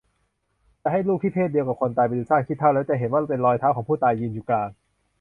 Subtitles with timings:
[0.83, 4.69] จะให้ลูกที่เพศเดียวกับคนตายไปดูซากขี้เถ้า แล้วจะเห็นว่าเป็นรอยเท้าของผู้ตายยืนอยู่กลาง